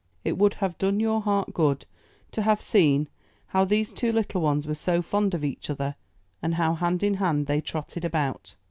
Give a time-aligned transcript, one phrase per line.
[0.23, 1.85] It would have done your heart good
[2.31, 3.07] to have seen
[3.45, 5.93] how these two little ones were so fond of each other,
[6.41, 8.55] and how hand in hand they trotted about.